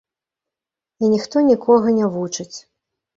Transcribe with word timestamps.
І 1.05 1.09
ніхто 1.13 1.43
нікога 1.49 1.93
не 1.99 2.07
вучыць. 2.17 2.57